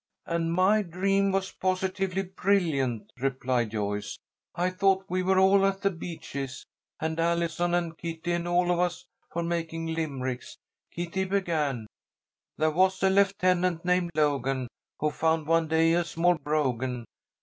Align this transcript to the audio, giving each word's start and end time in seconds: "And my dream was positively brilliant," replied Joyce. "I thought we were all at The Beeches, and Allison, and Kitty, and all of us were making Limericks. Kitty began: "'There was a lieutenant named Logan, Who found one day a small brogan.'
"And 0.25 0.51
my 0.51 0.81
dream 0.81 1.31
was 1.31 1.51
positively 1.51 2.23
brilliant," 2.23 3.11
replied 3.19 3.69
Joyce. 3.69 4.17
"I 4.55 4.71
thought 4.71 5.05
we 5.07 5.21
were 5.21 5.37
all 5.37 5.63
at 5.63 5.81
The 5.83 5.91
Beeches, 5.91 6.65
and 6.99 7.19
Allison, 7.19 7.75
and 7.75 7.95
Kitty, 7.95 8.31
and 8.31 8.47
all 8.47 8.71
of 8.71 8.79
us 8.79 9.05
were 9.35 9.43
making 9.43 9.93
Limericks. 9.93 10.57
Kitty 10.91 11.25
began: 11.25 11.85
"'There 12.57 12.71
was 12.71 13.03
a 13.03 13.11
lieutenant 13.11 13.85
named 13.85 14.09
Logan, 14.15 14.67
Who 14.97 15.11
found 15.11 15.45
one 15.45 15.67
day 15.67 15.93
a 15.93 16.03
small 16.03 16.33
brogan.' 16.33 17.05